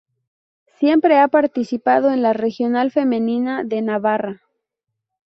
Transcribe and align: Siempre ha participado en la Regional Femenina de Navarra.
Siempre 0.79 1.19
ha 1.19 1.27
participado 1.27 2.09
en 2.09 2.23
la 2.23 2.33
Regional 2.33 2.89
Femenina 2.89 3.63
de 3.63 3.83
Navarra. 3.83 4.41